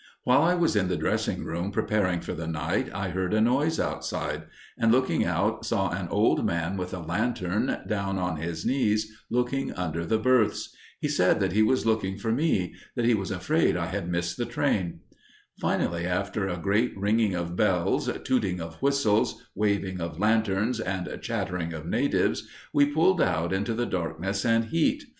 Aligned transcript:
While 0.23 0.41
I 0.41 0.55
was 0.55 0.75
in 0.75 0.87
the 0.87 0.97
dressing 0.97 1.45
room, 1.45 1.69
preparing 1.71 2.21
for 2.21 2.33
the 2.33 2.47
night, 2.47 2.89
I 2.91 3.09
heard 3.09 3.35
a 3.35 3.39
noise 3.39 3.79
outside, 3.79 4.45
and, 4.75 4.91
looking 4.91 5.23
out, 5.25 5.63
saw 5.63 5.91
an 5.91 6.07
old 6.07 6.43
man 6.43 6.75
with 6.75 6.91
a 6.95 6.99
lantern, 6.99 7.81
down 7.87 8.17
on 8.17 8.37
his 8.37 8.65
knees 8.65 9.15
looking 9.29 9.71
under 9.73 10.03
the 10.03 10.17
berths. 10.17 10.75
He 10.99 11.07
said 11.07 11.39
that 11.39 11.51
he 11.51 11.61
was 11.61 11.85
looking 11.85 12.17
for 12.17 12.31
me, 12.31 12.73
that 12.95 13.05
he 13.05 13.13
was 13.13 13.29
afraid 13.29 13.77
I 13.77 13.85
had 13.85 14.09
missed 14.09 14.37
the 14.37 14.45
train. 14.47 15.01
Finally, 15.59 16.07
after 16.07 16.47
a 16.47 16.57
great 16.57 16.97
ringing 16.97 17.35
of 17.35 17.55
bells, 17.55 18.09
tooting 18.23 18.59
of 18.59 18.81
whistles, 18.81 19.45
waving 19.53 20.01
of 20.01 20.17
lanterns, 20.17 20.79
and 20.79 21.15
chattering 21.21 21.73
of 21.73 21.85
natives, 21.85 22.47
we 22.73 22.87
pulled 22.87 23.21
out 23.21 23.53
into 23.53 23.75
the 23.75 23.85
darkness 23.85 24.45
and 24.45 24.65
heat. 24.65 25.03